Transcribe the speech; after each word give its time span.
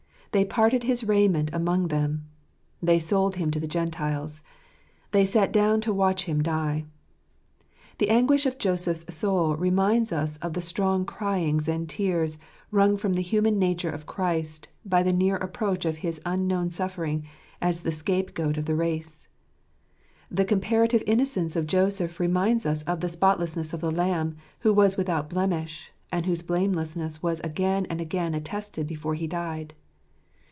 "They 0.41 0.45
parted 0.45 0.83
his 0.83 1.03
raiment 1.03 1.49
among 1.51 1.89
them." 1.89 2.23
They 2.81 2.99
sold 2.99 3.35
Him 3.35 3.51
to 3.51 3.59
the 3.59 3.67
Gentiles. 3.67 4.41
They 5.11 5.25
sat 5.25 5.51
down 5.51 5.81
to 5.81 5.91
watch 5.93 6.23
Him 6.23 6.41
die. 6.41 6.85
The 7.97 8.09
anguish 8.09 8.45
of 8.45 8.57
Joseph's 8.57 9.13
soul 9.13 9.57
reminds 9.57 10.13
us 10.13 10.37
of 10.37 10.53
the 10.53 10.61
strong 10.61 11.03
cryings 11.03 11.67
and 11.67 11.89
tears 11.89 12.37
wrung 12.71 12.95
from 12.95 13.11
the 13.15 13.21
human 13.21 13.59
nature 13.59 13.89
of 13.89 14.05
Christ 14.05 14.69
by 14.85 15.03
the 15.03 15.11
near 15.11 15.35
approach 15.35 15.83
of 15.83 15.97
His 15.97 16.21
unknown 16.25 16.69
sufferings 16.71 17.25
as 17.61 17.81
the 17.81 17.91
scapegoat 17.91 18.55
of 18.55 18.63
the 18.67 18.75
race. 18.75 19.27
The 20.29 20.45
comparative 20.45 21.03
innocence 21.05 21.57
of 21.57 21.67
Joseph 21.67 22.21
reminds 22.21 22.65
us 22.65 22.83
of 22.83 23.01
the 23.01 23.09
spotlessness 23.09 23.73
of 23.73 23.81
the 23.81 23.91
Lamb 23.91 24.37
who 24.59 24.71
was 24.73 24.95
without 24.95 25.29
blemish, 25.29 25.91
and 26.09 26.25
whose 26.25 26.41
blamelessness 26.41 27.21
was 27.21 27.41
again 27.41 27.85
and 27.89 27.99
again 27.99 28.33
attested 28.33 28.87
before 28.87 29.15
He 29.15 29.27
died. 29.27 29.73